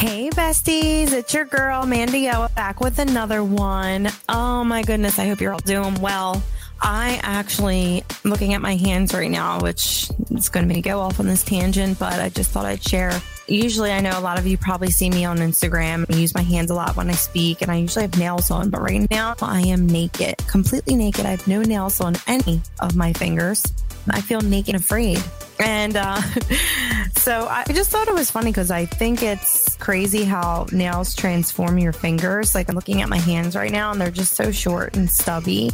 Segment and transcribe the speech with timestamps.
[0.00, 4.08] Hey, besties, it's your girl, Mandy O, back with another one.
[4.30, 6.42] Oh my goodness, I hope you're all doing well.
[6.80, 11.26] I actually looking at my hands right now, which is going to go off on
[11.26, 13.20] this tangent, but I just thought I'd share.
[13.46, 16.10] Usually, I know a lot of you probably see me on Instagram.
[16.10, 18.70] I use my hands a lot when I speak, and I usually have nails on,
[18.70, 21.26] but right now I am naked, completely naked.
[21.26, 23.62] I have no nails on any of my fingers.
[24.08, 25.22] I feel naked and afraid.
[25.58, 26.20] And uh,
[27.16, 31.78] so I just thought it was funny because I think it's crazy how nails transform
[31.78, 32.54] your fingers.
[32.54, 35.70] Like I'm looking at my hands right now and they're just so short and stubby,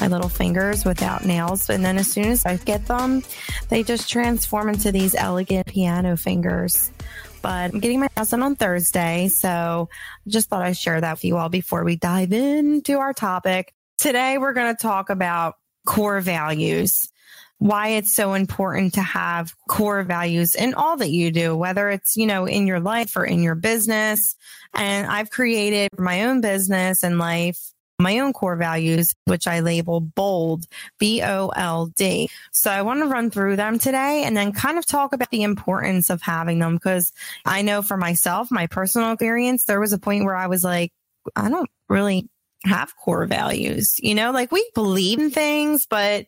[0.00, 1.70] my little fingers without nails.
[1.70, 3.22] And then as soon as I get them,
[3.68, 6.90] they just transform into these elegant piano fingers.
[7.40, 9.28] But I'm getting my nails done on Thursday.
[9.28, 9.88] So
[10.26, 13.72] I just thought I'd share that with you all before we dive into our topic.
[13.98, 15.54] Today, we're going to talk about
[15.86, 17.08] core values
[17.58, 22.16] why it's so important to have core values in all that you do, whether it's,
[22.16, 24.36] you know, in your life or in your business.
[24.74, 27.58] And I've created my own business and life
[28.00, 30.66] my own core values, which I label bold,
[30.98, 32.30] B O L D.
[32.52, 35.42] So I want to run through them today and then kind of talk about the
[35.42, 37.12] importance of having them because
[37.44, 40.92] I know for myself, my personal experience, there was a point where I was like,
[41.34, 42.28] I don't really
[42.64, 46.26] have core values, you know, like we believe in things, but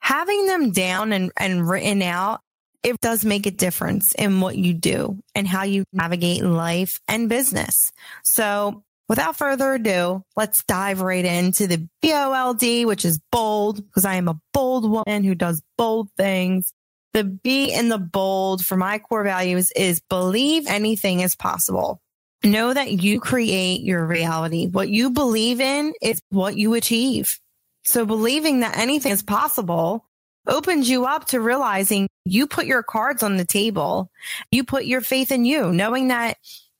[0.00, 2.40] having them down and, and written out,
[2.82, 7.28] it does make a difference in what you do and how you navigate life and
[7.28, 7.92] business.
[8.24, 14.14] So without further ado, let's dive right into the BOLD, which is bold because I
[14.14, 16.72] am a bold woman who does bold things.
[17.12, 22.00] The B in the bold for my core values is believe anything is possible.
[22.42, 24.66] Know that you create your reality.
[24.66, 27.38] What you believe in is what you achieve.
[27.84, 30.06] So believing that anything is possible
[30.46, 34.10] opens you up to realizing you put your cards on the table.
[34.50, 36.36] You put your faith in you, knowing that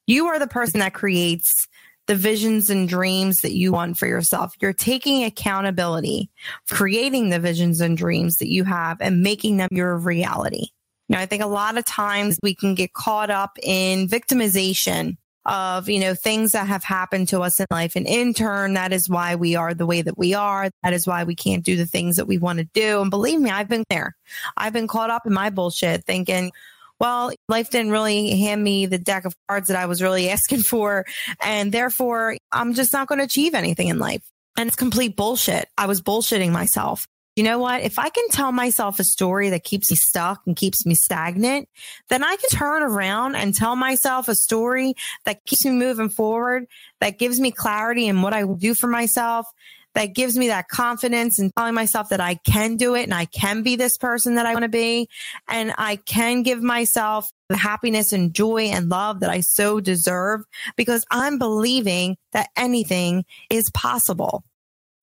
[0.06, 1.66] you are the person that creates
[2.06, 4.52] the visions and dreams that you want for yourself.
[4.60, 6.30] You're taking accountability,
[6.68, 10.68] creating the visions and dreams that you have and making them your reality.
[11.08, 15.88] Know, I think a lot of times we can get caught up in victimization of,
[15.88, 17.96] you know, things that have happened to us in life.
[17.96, 20.70] And in turn, that is why we are the way that we are.
[20.82, 23.00] That is why we can't do the things that we want to do.
[23.00, 24.16] And believe me, I've been there.
[24.56, 26.52] I've been caught up in my bullshit thinking,
[26.98, 30.60] well, life didn't really hand me the deck of cards that I was really asking
[30.60, 31.06] for.
[31.42, 34.22] And therefore, I'm just not going to achieve anything in life.
[34.58, 35.68] And it's complete bullshit.
[35.78, 37.06] I was bullshitting myself
[37.40, 37.80] you know what?
[37.80, 41.70] If I can tell myself a story that keeps me stuck and keeps me stagnant,
[42.10, 44.92] then I can turn around and tell myself a story
[45.24, 46.66] that keeps me moving forward,
[47.00, 49.46] that gives me clarity in what I will do for myself,
[49.94, 53.24] that gives me that confidence and telling myself that I can do it and I
[53.24, 55.08] can be this person that I want to be.
[55.48, 60.42] And I can give myself the happiness and joy and love that I so deserve
[60.76, 64.44] because I'm believing that anything is possible.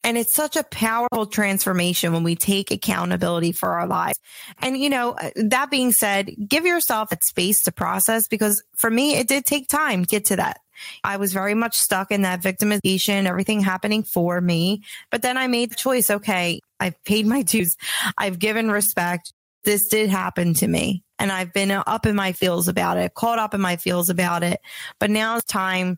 [0.03, 4.19] And it's such a powerful transformation when we take accountability for our lives.
[4.59, 8.89] And, you know, uh, that being said, give yourself that space to process because for
[8.89, 10.61] me, it did take time to get to that.
[11.03, 14.83] I was very much stuck in that victimization, everything happening for me.
[15.09, 16.09] But then I made the choice.
[16.09, 16.61] Okay.
[16.79, 17.75] I've paid my dues.
[18.17, 19.33] I've given respect.
[19.63, 23.39] This did happen to me and I've been up in my feels about it, caught
[23.39, 24.61] up in my feels about it.
[24.99, 25.97] But now it's time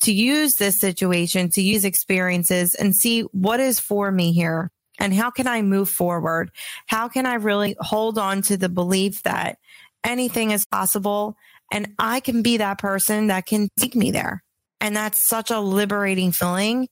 [0.00, 5.12] to use this situation, to use experiences and see what is for me here and
[5.14, 6.50] how can I move forward?
[6.86, 9.58] How can I really hold on to the belief that
[10.04, 11.36] anything is possible
[11.72, 14.42] and I can be that person that can take me there?
[14.80, 16.88] And that's such a liberating feeling.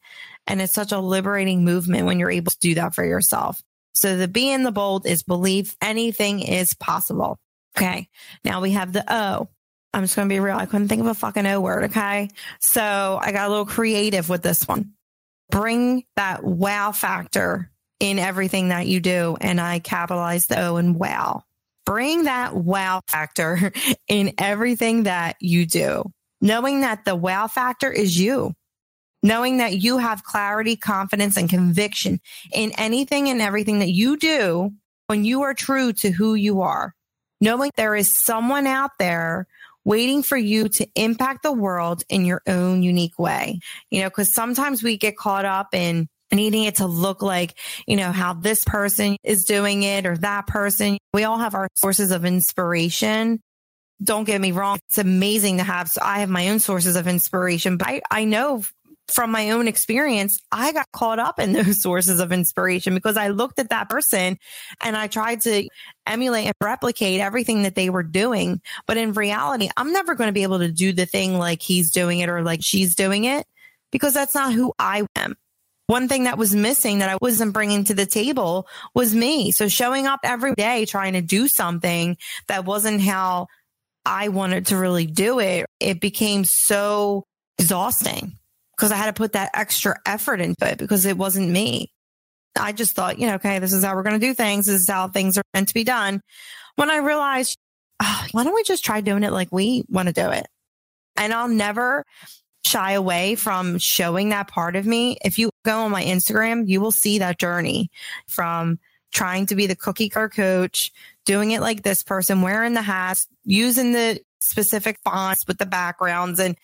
[0.47, 3.63] And it's such a liberating movement when you're able to do that for yourself.
[3.95, 7.39] So the B in the bold is believe anything is possible.
[7.77, 8.09] Okay.
[8.45, 9.49] Now we have the O.
[9.95, 10.57] I'm just going to be real.
[10.57, 11.85] I couldn't think of a fucking O word.
[11.85, 12.29] Okay.
[12.61, 14.93] So I got a little creative with this one.
[15.51, 19.37] Bring that wow factor in everything that you do.
[19.41, 21.45] And I capitalize the O and wow.
[21.87, 23.73] Bring that wow factor
[24.09, 26.11] in everything that you do,
[26.41, 28.53] knowing that the wow factor is you,
[29.23, 32.21] knowing that you have clarity, confidence, and conviction
[32.53, 34.73] in anything and everything that you do
[35.07, 36.95] when you are true to who you are,
[37.41, 39.47] knowing there is someone out there
[39.85, 43.61] waiting for you to impact the world in your own unique way.
[43.91, 47.97] You know, because sometimes we get caught up in needing it to look like, you
[47.97, 50.99] know, how this person is doing it or that person.
[51.13, 53.41] We all have our sources of inspiration.
[54.03, 54.79] Don't get me wrong.
[54.89, 55.89] It's amazing to have.
[55.89, 58.65] So I have my own sources of inspiration, but I, I know
[59.09, 63.29] from my own experience, I got caught up in those sources of inspiration because I
[63.29, 64.39] looked at that person
[64.83, 65.69] and I tried to
[66.07, 68.61] emulate and replicate everything that they were doing.
[68.87, 71.91] But in reality, I'm never going to be able to do the thing like he's
[71.91, 73.47] doing it or like she's doing it
[73.91, 75.35] because that's not who I am.
[75.87, 79.53] One thing that was missing that I wasn't bringing to the table was me.
[79.53, 82.17] So showing up every day trying to do something
[82.49, 83.49] that wasn't how
[84.07, 87.25] I wanted to really do it, it became so
[87.59, 88.39] exhausting
[88.77, 91.93] because I had to put that extra effort into it because it wasn't me.
[92.59, 94.67] I just thought, you know, okay, this is how we're going to do things.
[94.67, 96.21] This is how things are meant to be done.
[96.77, 97.57] When I realized,
[98.01, 100.47] oh, why don't we just try doing it like we want to do it?
[101.17, 102.05] And I'll never
[102.65, 105.17] shy away from showing that part of me.
[105.25, 107.91] If you go on my Instagram, you will see that journey
[108.27, 108.79] from
[109.13, 110.91] trying to be the cookie car coach,
[111.25, 116.39] doing it like this person, wearing the hats, using the specific fonts with the backgrounds
[116.39, 116.57] and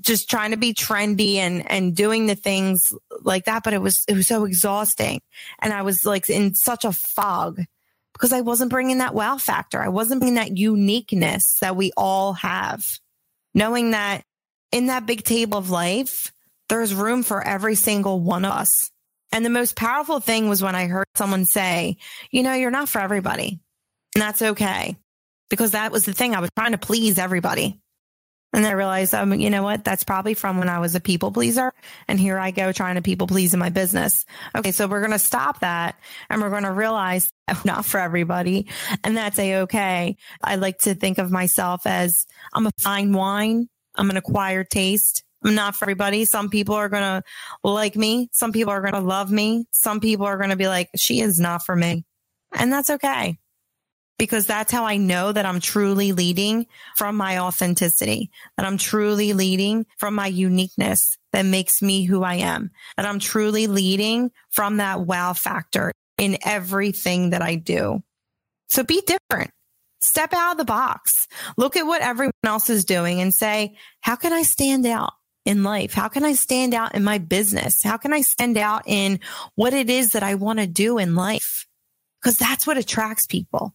[0.00, 2.92] just trying to be trendy and and doing the things
[3.22, 3.64] like that.
[3.64, 5.20] But it was it was so exhausting.
[5.60, 7.60] And i was like in such a fog
[8.12, 9.82] because i wasn't bringing that wow factor.
[9.82, 12.84] I wasn't bringing that uniqueness that we all have.
[13.54, 14.22] Knowing that
[14.70, 16.32] in that big table of life
[16.68, 18.90] there's room for every single one of us.
[19.32, 21.96] And the most powerful thing was when i heard someone say
[22.30, 23.60] you know you're not for everybody.
[24.14, 24.96] And that's okay
[25.48, 26.34] because that was the thing.
[26.34, 27.80] I was trying to please everybody.
[28.54, 29.84] And I realized, um, you know what?
[29.84, 31.72] That's probably from when I was a people pleaser.
[32.06, 34.24] And here I go trying to people please in my business.
[34.56, 34.72] Okay.
[34.72, 35.96] So we're going to stop that
[36.30, 37.30] and we're going to realize
[37.64, 38.68] not for everybody.
[39.04, 40.16] And that's a okay.
[40.42, 43.68] I like to think of myself as I'm a fine wine.
[43.94, 45.24] I'm an acquired taste.
[45.44, 46.24] I'm not for everybody.
[46.24, 47.22] Some people are going to
[47.62, 48.28] like me.
[48.32, 49.66] Some people are going to love me.
[49.72, 52.04] Some people are going to be like, she is not for me.
[52.52, 53.38] And that's okay
[54.18, 56.66] because that's how I know that I'm truly leading
[56.96, 62.34] from my authenticity, that I'm truly leading from my uniqueness that makes me who I
[62.34, 68.02] am, that I'm truly leading from that wow factor in everything that I do.
[68.68, 69.52] So be different.
[70.00, 71.26] Step out of the box.
[71.56, 75.12] Look at what everyone else is doing and say, how can I stand out?
[75.44, 75.94] in life?
[75.94, 77.82] How can I stand out in my business?
[77.82, 79.18] How can I stand out in
[79.54, 81.66] what it is that I want to do in life?
[82.20, 83.74] Because that's what attracts people.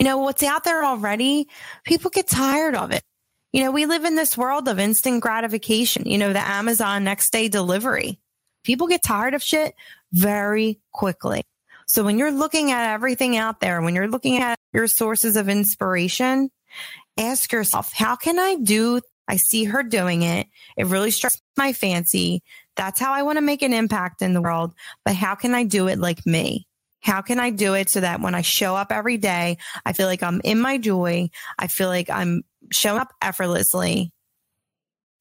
[0.00, 1.46] You know, what's out there already,
[1.84, 3.02] people get tired of it.
[3.52, 7.30] You know, we live in this world of instant gratification, you know, the Amazon next
[7.30, 8.18] day delivery.
[8.64, 9.74] People get tired of shit
[10.10, 11.42] very quickly.
[11.86, 15.50] So when you're looking at everything out there, when you're looking at your sources of
[15.50, 16.48] inspiration,
[17.18, 19.02] ask yourself, how can I do?
[19.28, 20.46] I see her doing it.
[20.78, 22.42] It really strikes my fancy.
[22.74, 24.72] That's how I want to make an impact in the world.
[25.04, 26.66] But how can I do it like me?
[27.00, 30.06] How can I do it so that when I show up every day, I feel
[30.06, 31.30] like I'm in my joy.
[31.58, 34.12] I feel like I'm showing up effortlessly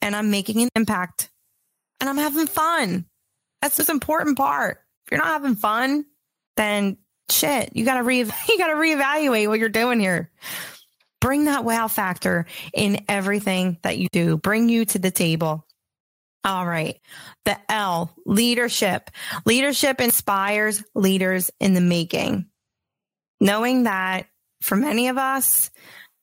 [0.01, 1.29] and I'm making an impact
[1.99, 3.05] and I'm having fun.
[3.61, 4.79] That's the important part.
[5.05, 6.05] If you're not having fun,
[6.55, 6.97] then
[7.29, 10.31] shit, you gotta re you gotta reevaluate what you're doing here.
[11.21, 14.37] Bring that wow factor in everything that you do.
[14.37, 15.65] Bring you to the table.
[16.43, 16.97] All right.
[17.45, 19.09] The L, leadership.
[19.45, 22.45] Leadership inspires leaders in the making.
[23.41, 24.27] Knowing that
[24.61, 25.69] for many of us,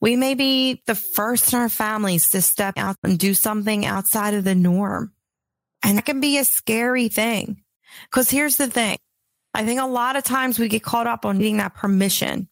[0.01, 4.35] we may be the first in our families to step out and do something outside
[4.35, 5.13] of the norm.
[5.83, 7.63] And that can be a scary thing.
[8.11, 8.99] Because here's the thing
[9.55, 12.49] I think a lot of times we get caught up on needing that permission.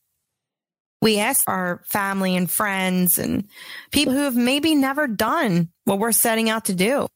[1.03, 3.49] We ask our family and friends and
[3.91, 7.09] people who have maybe never done what we're setting out to do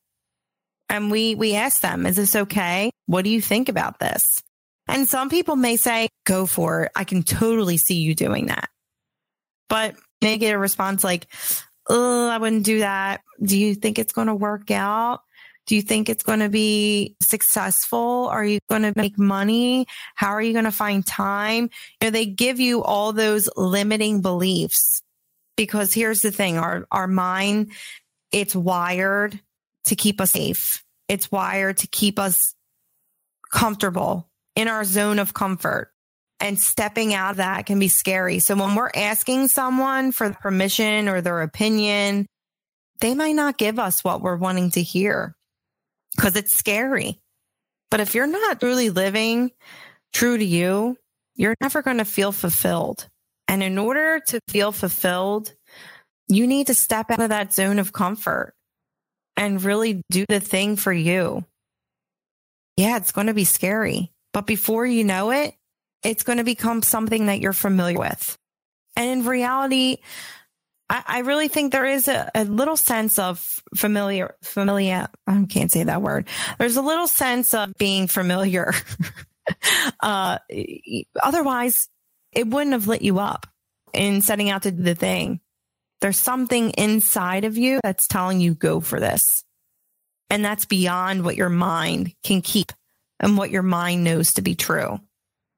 [0.88, 2.90] and we we ask them, "Is this okay?
[3.06, 4.42] What do you think about this?"
[4.86, 6.92] And some people may say, "Go for it.
[6.94, 8.70] I can totally see you doing that."
[9.68, 11.26] But they get a response like,
[11.88, 13.20] "Oh, I wouldn't do that.
[13.42, 15.22] Do you think it's going to work out?"
[15.66, 18.28] Do you think it's going to be successful?
[18.32, 19.86] Are you going to make money?
[20.14, 21.64] How are you going to find time?
[22.00, 25.02] You know, they give you all those limiting beliefs
[25.58, 27.72] because here's the thing, our, our mind,
[28.32, 29.38] it's wired
[29.88, 30.82] to keep us safe.
[31.08, 32.54] It's wired to keep us
[33.52, 35.92] comfortable in our zone of comfort.
[36.40, 38.38] And stepping out of that can be scary.
[38.38, 42.26] So when we're asking someone for permission or their opinion,
[43.00, 45.34] they might not give us what we're wanting to hear
[46.14, 47.20] because it's scary.
[47.90, 49.50] But if you're not really living
[50.12, 50.96] true to you,
[51.34, 53.08] you're never going to feel fulfilled.
[53.48, 55.54] And in order to feel fulfilled,
[56.28, 58.54] you need to step out of that zone of comfort
[59.38, 61.44] and really do the thing for you.
[62.76, 64.10] Yeah, it's going to be scary.
[64.32, 65.54] But before you know it,
[66.02, 68.36] it's going to become something that you're familiar with.
[68.96, 69.98] And in reality,
[70.90, 75.08] I, I really think there is a, a, little sense of familiar, familiar.
[75.26, 76.28] I can't say that word.
[76.58, 78.72] There's a little sense of being familiar.
[80.00, 80.38] uh,
[81.22, 81.88] otherwise,
[82.32, 83.46] it wouldn't have lit you up
[83.92, 85.40] in setting out to do the thing.
[86.00, 89.44] There's something inside of you that's telling you go for this.
[90.30, 92.72] And that's beyond what your mind can keep
[93.18, 95.00] and what your mind knows to be true.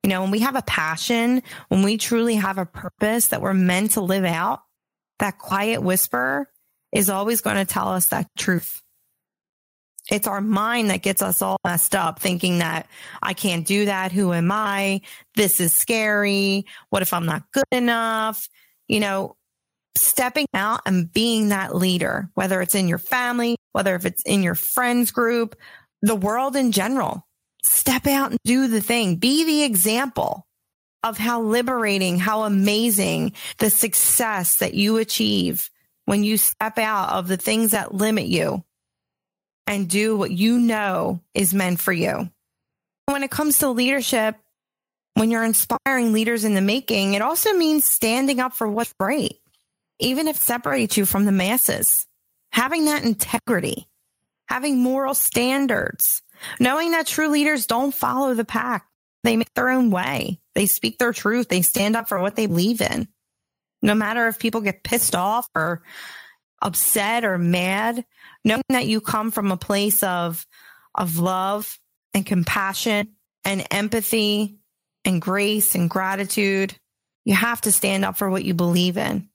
[0.02, 3.52] You know, when we have a passion, when we truly have a purpose that we're
[3.52, 4.62] meant to live out,
[5.18, 6.48] that quiet whisper
[6.92, 8.80] is always going to tell us that truth.
[10.10, 12.88] It's our mind that gets us all messed up thinking that
[13.22, 14.10] I can't do that.
[14.10, 15.02] Who am I?
[15.36, 16.66] This is scary.
[16.88, 18.48] What if I'm not good enough?
[18.88, 19.36] You know,
[19.96, 24.42] stepping out and being that leader, whether it's in your family, whether if it's in
[24.42, 25.56] your friends group,
[26.02, 27.26] the world in general,
[27.64, 29.16] step out and do the thing.
[29.16, 30.46] Be the example
[31.02, 35.70] of how liberating, how amazing the success that you achieve
[36.04, 38.64] when you step out of the things that limit you
[39.66, 42.28] and do what you know is meant for you.
[43.06, 44.36] When it comes to leadership,
[45.14, 49.36] when you're inspiring leaders in the making, it also means standing up for what's right,
[50.00, 52.06] even if it separates you from the masses.
[52.52, 53.88] Having that integrity,
[54.46, 56.22] having moral standards,
[56.58, 58.86] knowing that true leaders don't follow the pack.
[59.22, 60.40] They make their own way.
[60.54, 61.48] They speak their truth.
[61.48, 63.08] They stand up for what they believe in.
[63.82, 65.82] No matter if people get pissed off or
[66.60, 68.04] upset or mad,
[68.44, 70.46] knowing that you come from a place of,
[70.94, 71.78] of love
[72.12, 73.12] and compassion
[73.44, 74.58] and empathy
[75.04, 76.74] and grace and gratitude,
[77.24, 79.29] you have to stand up for what you believe in.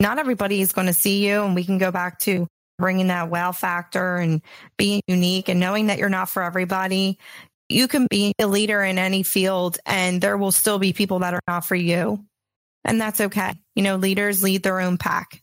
[0.00, 1.42] Not everybody is going to see you.
[1.42, 2.46] And we can go back to
[2.78, 4.42] bringing that wow factor and
[4.76, 7.18] being unique and knowing that you're not for everybody
[7.68, 11.34] you can be a leader in any field and there will still be people that
[11.34, 12.24] are not for you.
[12.84, 13.54] And that's okay.
[13.74, 15.42] You know, leaders lead their own pack.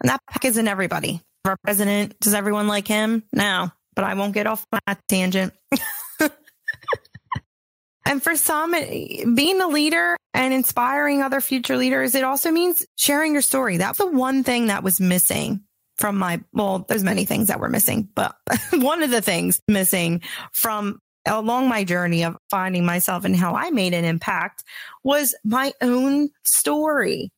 [0.00, 1.20] And that pack isn't everybody.
[1.44, 3.22] Our president, does everyone like him?
[3.32, 5.52] No, but I won't get off that tangent.
[8.06, 8.72] and for some,
[9.34, 13.76] being a leader and inspiring other future leaders, it also means sharing your story.
[13.76, 15.64] That's the one thing that was missing
[15.96, 18.36] from my, well, there's many things that were missing, but
[18.72, 23.70] one of the things missing from along my journey of finding myself and how I
[23.70, 24.62] made an impact
[25.02, 27.30] was my own story.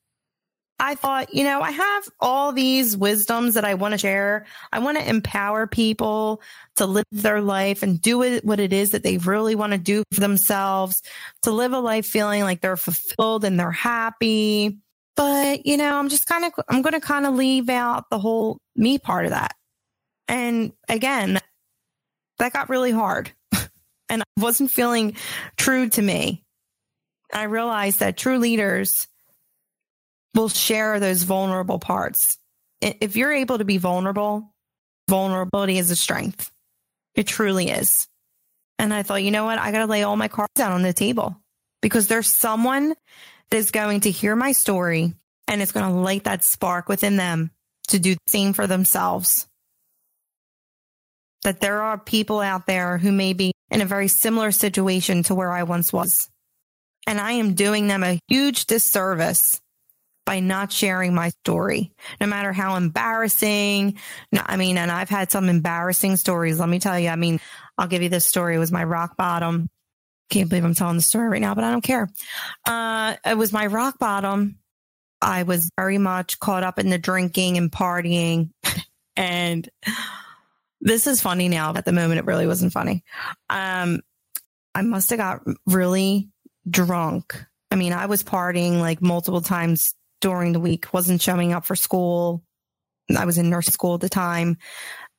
[0.79, 4.45] I thought, you know, I have all these wisdoms that I want to share.
[4.73, 6.43] I want to empower people
[6.77, 10.03] to live their life and do what it is that they really want to do
[10.13, 11.03] for themselves,
[11.43, 14.79] to live a life feeling like they're fulfilled and they're happy.
[15.17, 18.19] But, you know, I'm just kind of, I'm going to kind of leave out the
[18.19, 19.55] whole me part of that.
[20.29, 21.41] And again,
[22.39, 23.33] that got really hard
[24.11, 25.17] and I wasn't feeling
[25.57, 26.43] true to me.
[27.33, 29.09] I realized that true leaders
[30.37, 32.39] will share those vulnerable parts.
[32.81, 34.53] If you're able to be vulnerable,
[35.09, 36.53] vulnerability is a strength.
[37.15, 38.07] It truly is.
[38.79, 39.59] And I thought, you know what?
[39.59, 41.37] I got to lay all my cards out on the table
[41.81, 42.95] because there's someone
[43.51, 45.15] that is going to hear my story
[45.49, 47.51] and it's going to light that spark within them
[47.89, 49.47] to do the same for themselves.
[51.45, 55.35] That there are people out there who may be in a very similar situation to
[55.35, 56.29] where I once was.
[57.07, 59.61] And I am doing them a huge disservice
[60.27, 63.97] by not sharing my story, no matter how embarrassing.
[64.37, 66.61] I mean, and I've had some embarrassing stories.
[66.61, 67.09] Let me tell you.
[67.09, 67.41] I mean,
[67.79, 68.57] I'll give you this story.
[68.57, 69.71] It was my rock bottom.
[70.29, 72.11] Can't believe I'm telling the story right now, but I don't care.
[72.67, 74.59] Uh, it was my rock bottom.
[75.23, 78.51] I was very much caught up in the drinking and partying
[79.17, 79.69] and
[80.81, 81.75] this is funny now.
[81.75, 83.03] At the moment, it really wasn't funny.
[83.49, 84.01] Um,
[84.75, 86.29] I must have got really
[86.69, 87.45] drunk.
[87.71, 91.77] I mean, I was partying like multiple times during the week, wasn't showing up for
[91.77, 92.43] school.
[93.17, 94.59] I was in nursing school at the time.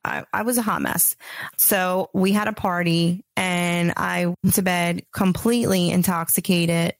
[0.04, 1.16] I, I, was a hot mess.
[1.56, 6.94] So we had a party and I went to bed completely intoxicated,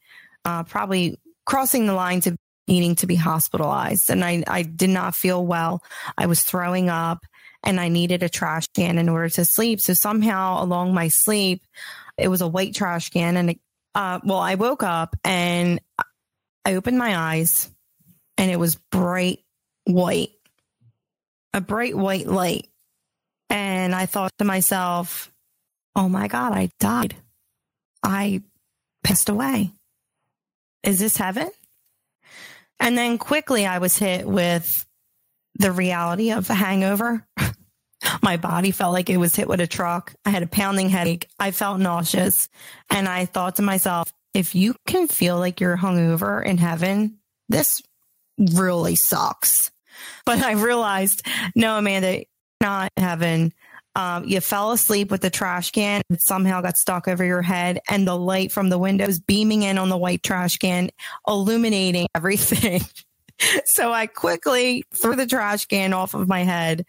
[0.44, 2.36] uh, probably crossing the line to
[2.66, 4.10] needing to be hospitalized.
[4.10, 5.82] And I, I did not feel well.
[6.16, 7.24] I was throwing up
[7.62, 9.80] and I needed a trash can in order to sleep.
[9.80, 11.64] So somehow along my sleep,
[12.16, 13.36] it was a white trash can.
[13.36, 13.60] And, it,
[13.94, 15.80] uh, well, I woke up and
[16.64, 17.70] I opened my eyes
[18.38, 19.40] and it was bright
[19.84, 20.30] white,
[21.52, 22.68] a bright white light.
[23.50, 25.32] And I thought to myself,
[25.96, 27.16] oh my God, I died.
[28.02, 28.42] I
[29.02, 29.72] passed away.
[30.82, 31.50] Is this heaven?
[32.78, 34.86] And then quickly I was hit with
[35.54, 37.26] the reality of a hangover.
[38.22, 40.14] My body felt like it was hit with a truck.
[40.24, 41.28] I had a pounding headache.
[41.38, 42.48] I felt nauseous.
[42.90, 47.18] And I thought to myself, if you can feel like you're hungover in heaven,
[47.48, 47.82] this
[48.38, 49.70] really sucks.
[50.24, 52.24] But I realized, no, Amanda,
[52.60, 53.52] not heaven.
[53.94, 57.80] Um, you fell asleep with the trash can and somehow got stuck over your head
[57.90, 60.90] and the light from the windows beaming in on the white trash can,
[61.26, 62.82] illuminating everything.
[63.64, 66.84] so I quickly threw the trash can off of my head.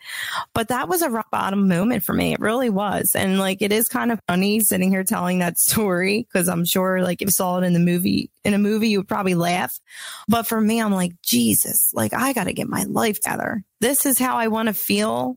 [0.53, 2.33] But that was a rock bottom moment for me.
[2.33, 3.15] It really was.
[3.15, 7.01] And like, it is kind of funny sitting here telling that story because I'm sure
[7.01, 9.79] like if you saw it in the movie, in a movie, you would probably laugh.
[10.27, 13.63] But for me, I'm like, Jesus, like I got to get my life together.
[13.81, 15.35] This is how I want to feel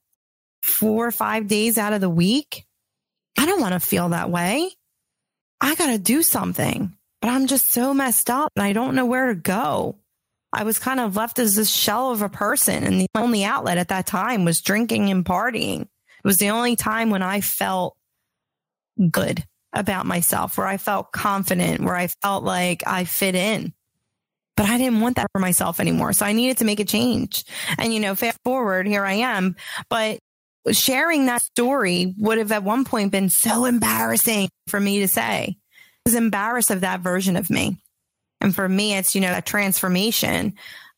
[0.62, 2.66] four or five days out of the week.
[3.38, 4.70] I don't want to feel that way.
[5.60, 9.06] I got to do something, but I'm just so messed up and I don't know
[9.06, 9.96] where to go.
[10.52, 12.84] I was kind of left as this shell of a person.
[12.84, 15.82] And the only outlet at that time was drinking and partying.
[15.82, 15.88] It
[16.24, 17.96] was the only time when I felt
[19.10, 23.72] good about myself, where I felt confident, where I felt like I fit in.
[24.56, 26.12] But I didn't want that for myself anymore.
[26.12, 27.44] So I needed to make a change.
[27.78, 29.56] And, you know, fast forward, here I am.
[29.88, 30.18] But
[30.70, 35.56] sharing that story would have at one point been so embarrassing for me to say.
[35.56, 35.56] I
[36.04, 37.81] was embarrassed of that version of me.
[38.42, 40.54] And for me, it's, you know, a transformation.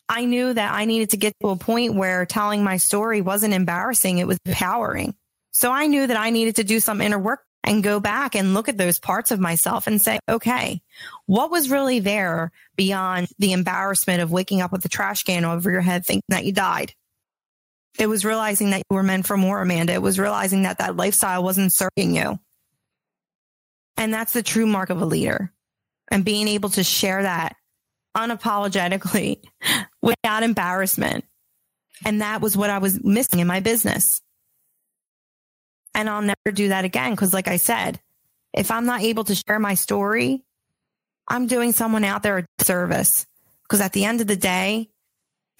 [0.09, 3.53] I knew that I needed to get to a point where telling my story wasn't
[3.53, 4.19] embarrassing.
[4.19, 5.15] It was empowering.
[5.53, 8.55] So I knew that I needed to do some inner work and go back and
[8.55, 10.81] look at those parts of myself and say, okay,
[11.27, 15.71] what was really there beyond the embarrassment of waking up with a trash can over
[15.71, 16.95] your head thinking that you died?
[17.99, 19.93] It was realizing that you were meant for more, Amanda.
[19.93, 22.41] It was realizing that that lifestyle wasn't serving you.
[23.97, 25.53] And that's the true mark of a leader.
[26.11, 27.56] And being able to share that
[28.16, 29.42] unapologetically
[30.02, 31.25] without embarrassment.
[32.04, 34.20] And that was what I was missing in my business.
[35.94, 37.12] And I'll never do that again.
[37.12, 38.00] Because, like I said,
[38.52, 40.44] if I'm not able to share my story,
[41.28, 43.26] I'm doing someone out there a service.
[43.62, 44.90] Because at the end of the day,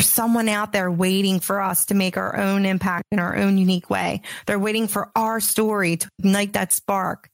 [0.00, 3.90] someone out there waiting for us to make our own impact in our own unique
[3.90, 4.22] way.
[4.46, 7.28] They're waiting for our story to ignite that spark.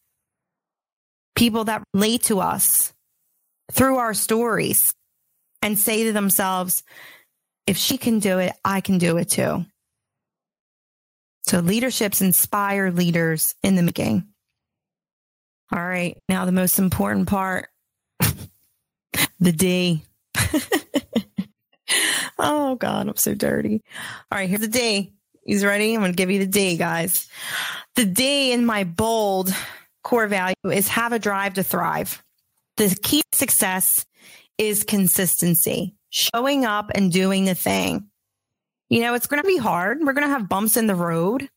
[1.34, 2.92] People that relate to us
[3.70, 4.92] through our stories
[5.62, 6.82] and say to themselves,
[7.66, 9.64] if she can do it, I can do it too.
[11.44, 14.26] So leaderships inspire leaders in the making.
[15.72, 16.18] All right.
[16.28, 17.68] Now the most important part,
[19.40, 20.02] the D.
[22.42, 23.82] Oh God, I'm so dirty.
[24.32, 25.12] All right, here's the D.
[25.44, 25.92] He's ready.
[25.94, 27.28] I'm going to give you the D, guys.
[27.96, 29.54] The D in my bold
[30.02, 32.22] core value is have a drive to thrive.
[32.80, 34.06] The key to success
[34.56, 38.08] is consistency, showing up and doing the thing.
[38.88, 40.00] You know, it's going to be hard.
[40.00, 41.50] We're going to have bumps in the road.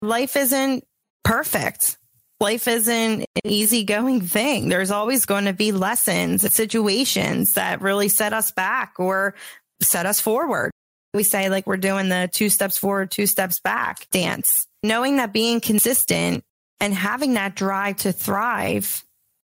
[0.00, 0.82] Life isn't
[1.24, 1.98] perfect.
[2.40, 4.70] Life isn't an easygoing thing.
[4.70, 9.34] There's always going to be lessons, situations that really set us back or
[9.82, 10.70] set us forward.
[11.12, 14.66] We say like we're doing the two steps forward, two steps back dance.
[14.82, 16.44] Knowing that being consistent
[16.80, 19.05] and having that drive to thrive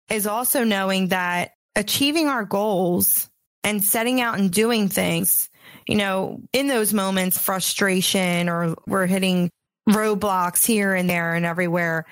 [0.09, 3.29] is also knowing that achieving our goals
[3.63, 5.49] and setting out and doing things,
[5.87, 9.49] you know, in those moments, frustration or we're hitting
[9.87, 12.05] roadblocks here and there and everywhere,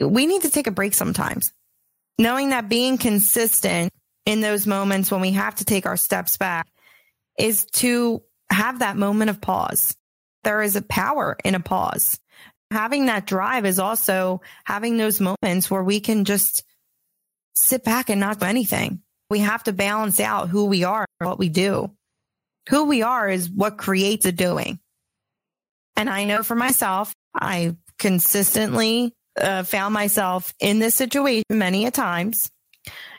[0.00, 1.52] we need to take a break sometimes.
[2.18, 3.92] Knowing that being consistent
[4.26, 6.66] in those moments when we have to take our steps back
[7.38, 9.96] is to have that moment of pause.
[10.44, 12.18] There is a power in a pause.
[12.70, 16.62] Having that drive is also having those moments where we can just
[17.62, 19.02] sit back and not do anything.
[19.30, 21.90] We have to balance out who we are what we do.
[22.68, 24.78] Who we are is what creates a doing.
[25.96, 31.90] And I know for myself, I consistently uh, found myself in this situation many a
[31.90, 32.50] times.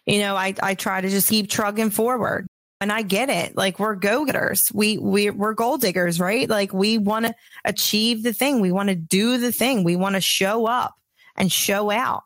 [0.06, 2.48] You know, I, I try to just keep trugging forward
[2.82, 3.58] and I get it.
[3.58, 4.72] Like we're go getters.
[4.74, 6.50] We, we, we're goal diggers, right?
[6.50, 8.62] Like we want to achieve the thing.
[8.62, 9.84] We want to do the thing.
[9.84, 10.96] We want to show up
[11.36, 12.24] and show out.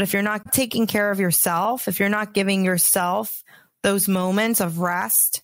[0.00, 3.44] But if you're not taking care of yourself, if you're not giving yourself
[3.82, 5.42] those moments of rest,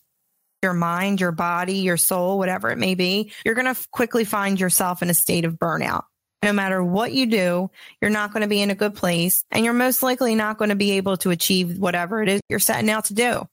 [0.63, 4.59] your mind, your body, your soul, whatever it may be, you're going to quickly find
[4.59, 6.05] yourself in a state of burnout.
[6.43, 9.63] No matter what you do, you're not going to be in a good place and
[9.63, 12.89] you're most likely not going to be able to achieve whatever it is you're setting
[12.89, 13.47] out to do.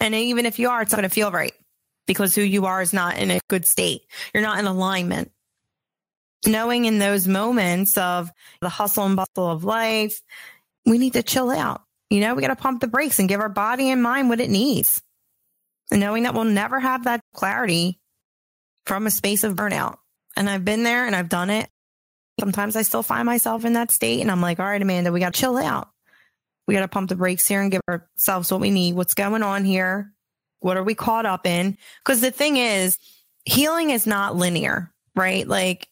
[0.00, 1.54] And even if you are, it's not going to feel right
[2.06, 4.02] because who you are is not in a good state.
[4.34, 5.32] You're not in alignment.
[6.46, 8.30] Knowing in those moments of
[8.60, 10.20] the hustle and bustle of life,
[10.84, 11.82] we need to chill out.
[12.10, 14.40] You know, we got to pump the brakes and give our body and mind what
[14.40, 15.02] it needs.
[15.90, 17.98] And knowing that we'll never have that clarity
[18.86, 19.96] from a space of burnout.
[20.36, 21.68] And I've been there and I've done it.
[22.38, 25.20] Sometimes I still find myself in that state and I'm like, all right, Amanda, we
[25.20, 25.88] got to chill out.
[26.66, 28.94] We got to pump the brakes here and give ourselves what we need.
[28.94, 30.12] What's going on here?
[30.60, 31.76] What are we caught up in?
[32.02, 32.96] Because the thing is,
[33.44, 35.46] healing is not linear, right?
[35.46, 35.88] Like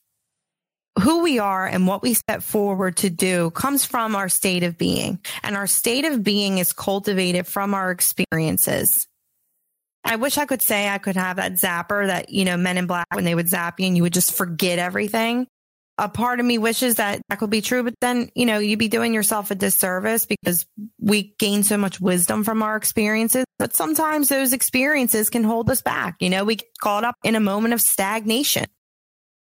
[1.00, 4.76] who we are and what we set forward to do comes from our state of
[4.76, 5.18] being.
[5.42, 9.06] And our state of being is cultivated from our experiences.
[10.04, 12.86] I wish I could say I could have that zapper that, you know, men in
[12.86, 15.46] black when they would zap you and you would just forget everything.
[15.98, 18.78] A part of me wishes that that could be true, but then, you know, you'd
[18.78, 20.66] be doing yourself a disservice because
[20.98, 23.44] we gain so much wisdom from our experiences.
[23.58, 26.16] But sometimes those experiences can hold us back.
[26.18, 28.64] You know, we get caught up in a moment of stagnation.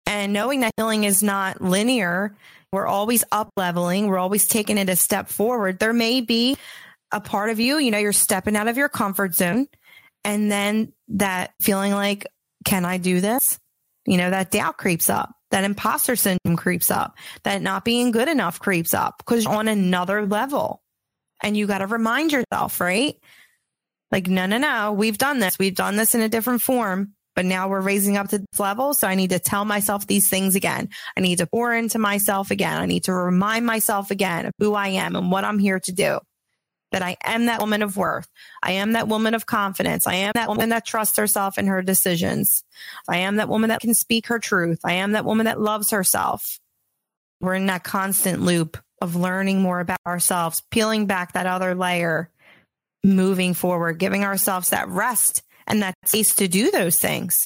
[0.09, 2.35] And knowing that healing is not linear,
[2.73, 5.77] we're always up leveling, we're always taking it a step forward.
[5.77, 6.57] There may be
[7.11, 9.67] a part of you, you know, you're stepping out of your comfort zone.
[10.23, 12.25] And then that feeling like,
[12.65, 13.59] can I do this?
[14.07, 18.27] You know, that doubt creeps up, that imposter syndrome creeps up, that not being good
[18.27, 20.81] enough creeps up because on another level.
[21.43, 23.15] And you got to remind yourself, right?
[24.11, 25.59] Like, no, no, no, we've done this.
[25.59, 28.93] We've done this in a different form but now we're raising up to this level.
[28.93, 30.89] So I need to tell myself these things again.
[31.15, 32.77] I need to pour into myself again.
[32.77, 35.91] I need to remind myself again of who I am and what I'm here to
[35.93, 36.19] do.
[36.91, 38.27] That I am that woman of worth.
[38.61, 40.05] I am that woman of confidence.
[40.05, 42.61] I am that woman that trusts herself in her decisions.
[43.07, 44.81] I am that woman that can speak her truth.
[44.83, 46.59] I am that woman that loves herself.
[47.39, 52.31] We're in that constant loop of learning more about ourselves, peeling back that other layer,
[53.01, 57.37] moving forward, giving ourselves that rest and that space to do those things,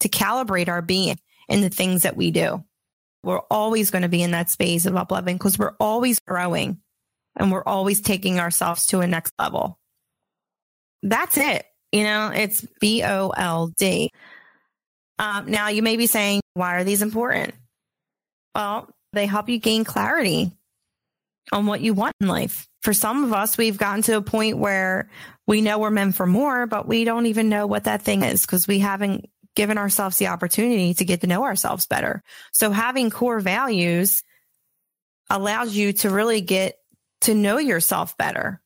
[0.00, 2.62] to calibrate our being in the things that we do.
[3.22, 6.80] We're always going to be in that space of up leveling because we're always growing
[7.36, 9.78] and we're always taking ourselves to a next level.
[11.02, 11.64] That's it.
[11.92, 14.10] You know, it's B O L D.
[15.18, 17.54] Um, now, you may be saying, why are these important?
[18.54, 20.52] Well, they help you gain clarity
[21.52, 22.66] on what you want in life.
[22.82, 25.10] For some of us, we've gotten to a point where
[25.46, 28.42] we know we're meant for more, but we don't even know what that thing is
[28.42, 32.22] because we haven't given ourselves the opportunity to get to know ourselves better.
[32.52, 34.22] So having core values
[35.28, 36.76] allows you to really get
[37.22, 38.62] to know yourself better.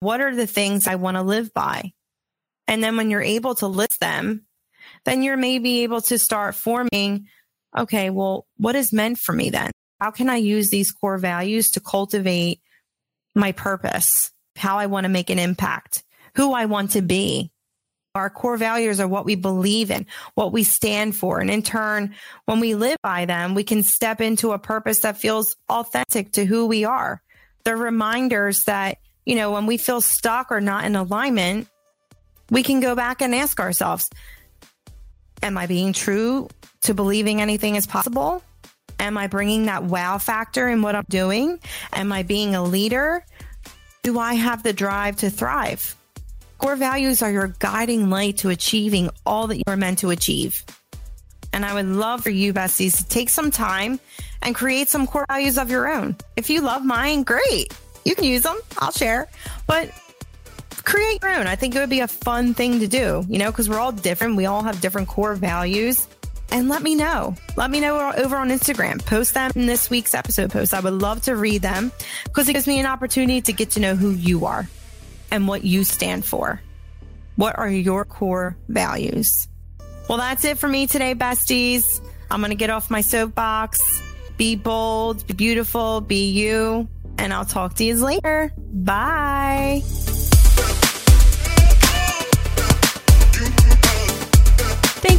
[0.00, 1.92] What are the things I want to live by?
[2.66, 4.46] And then when you're able to list them,
[5.04, 7.26] then you're maybe able to start forming,
[7.76, 9.70] okay, well, what is meant for me then?
[10.00, 12.60] How can I use these core values to cultivate
[13.34, 16.02] my purpose, how I want to make an impact?
[16.34, 17.50] who I want to be.
[18.14, 21.40] Our core values are what we believe in, what we stand for.
[21.40, 22.14] And in turn,
[22.44, 26.44] when we live by them, we can step into a purpose that feels authentic to
[26.44, 27.22] who we are.
[27.64, 31.68] They're reminders that, you know, when we feel stuck or not in alignment,
[32.50, 34.10] we can go back and ask ourselves,
[35.42, 36.48] am I being true
[36.82, 38.42] to believing anything is possible?
[39.02, 41.58] Am I bringing that wow factor in what I'm doing?
[41.92, 43.24] Am I being a leader?
[44.04, 45.96] Do I have the drive to thrive?
[46.58, 50.62] Core values are your guiding light to achieving all that you are meant to achieve.
[51.52, 53.98] And I would love for you, besties, to take some time
[54.40, 56.14] and create some core values of your own.
[56.36, 57.76] If you love mine, great.
[58.04, 58.58] You can use them.
[58.78, 59.28] I'll share.
[59.66, 59.90] But
[60.84, 61.48] create your own.
[61.48, 63.90] I think it would be a fun thing to do, you know, because we're all
[63.90, 64.36] different.
[64.36, 66.06] We all have different core values.
[66.52, 67.34] And let me know.
[67.56, 69.04] Let me know over on Instagram.
[69.04, 70.74] Post them in this week's episode post.
[70.74, 71.90] I would love to read them
[72.24, 74.68] because it gives me an opportunity to get to know who you are
[75.30, 76.60] and what you stand for.
[77.36, 79.48] What are your core values?
[80.08, 82.04] Well, that's it for me today, besties.
[82.30, 84.02] I'm going to get off my soapbox.
[84.36, 86.86] Be bold, be beautiful, be you.
[87.16, 88.52] And I'll talk to you later.
[88.58, 89.82] Bye.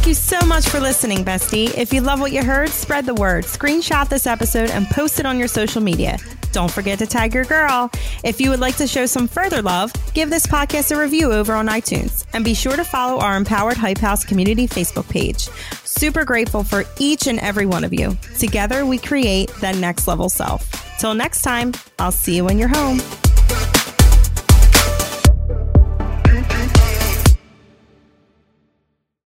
[0.04, 1.74] Thank you so much for listening, bestie.
[1.78, 3.44] If you love what you heard, spread the word.
[3.44, 6.18] Screenshot this episode and post it on your social media.
[6.52, 7.90] Don't forget to tag your girl.
[8.22, 11.54] If you would like to show some further love, give this podcast a review over
[11.54, 12.26] on iTunes.
[12.34, 15.48] And be sure to follow our Empowered Hype House community Facebook page.
[15.86, 18.18] Super grateful for each and every one of you.
[18.38, 20.98] Together, we create that next level self.
[20.98, 23.00] Till next time, I'll see you when you're home.